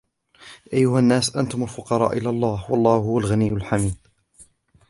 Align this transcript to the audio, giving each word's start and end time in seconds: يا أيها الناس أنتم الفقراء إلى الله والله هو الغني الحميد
يا 0.73 0.77
أيها 0.77 0.99
الناس 0.99 1.35
أنتم 1.35 1.63
الفقراء 1.63 2.17
إلى 2.17 2.29
الله 2.29 2.65
والله 2.71 2.95
هو 2.97 3.19
الغني 3.19 3.47
الحميد 3.47 3.95